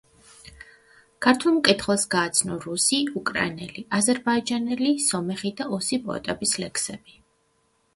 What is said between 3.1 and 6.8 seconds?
უკრაინელი, აზერბაიჯანელი, სომეხი და ოსი პოეტების